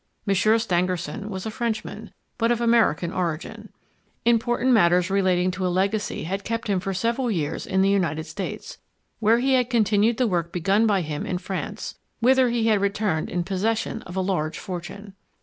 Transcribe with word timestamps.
Monsieur 0.25 0.57
Stangerson 0.57 1.29
was 1.29 1.45
a 1.45 1.51
Frenchman, 1.51 2.11
but 2.39 2.51
of 2.51 2.59
American 2.59 3.13
origin. 3.13 3.69
Important 4.25 4.71
matters 4.71 5.11
relating 5.11 5.51
to 5.51 5.67
a 5.67 5.69
legacy 5.69 6.23
had 6.23 6.43
kept 6.43 6.67
him 6.67 6.79
for 6.79 6.91
several 6.91 7.29
years 7.29 7.67
in 7.67 7.83
the 7.83 7.89
United 7.89 8.23
States, 8.23 8.79
where 9.19 9.37
he 9.37 9.53
had 9.53 9.69
continued 9.69 10.17
the 10.17 10.25
work 10.25 10.51
begun 10.51 10.87
by 10.87 11.01
him 11.01 11.23
in 11.27 11.37
France, 11.37 11.99
whither 12.19 12.49
he 12.49 12.65
had 12.65 12.81
returned 12.81 13.29
in 13.29 13.43
possession 13.43 14.01
of 14.01 14.15
a 14.15 14.21
large 14.21 14.57
fortune. 14.57 15.13